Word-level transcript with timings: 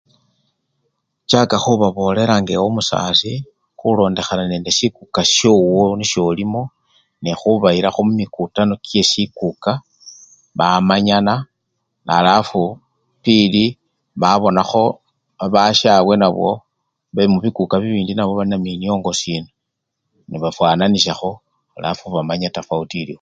Uchaka 1.23 1.55
khubabolela 1.63 2.35
ngewe 2.41 2.63
omusasi 2.69 3.33
khulondekhana 3.77 4.43
nende 4.47 4.69
sikuka 4.77 5.21
showo 5.35 5.79
nisho 5.97 6.21
olimo 6.31 6.61
nekhubayilakho 7.23 7.99
mumikutano 8.07 8.73
kyesi 8.85 8.89
kyesikuka 8.89 9.71
bamanyana 10.57 11.33
naalafu 12.05 12.61
pilli 13.23 13.65
babonakho 14.21 14.83
babashabwe 15.37 16.13
nabwo 16.17 16.51
bemubikuka 17.15 17.75
bibindi 17.81 18.11
nabo 18.15 18.31
bari 18.33 18.49
naminyongo 18.51 19.11
siina 19.19 19.49
nebafwananishakho 20.29 21.31
alafu 21.77 22.01
nebamanya 22.07 22.49
tafawuti 22.55 22.95
eliwo. 23.01 23.09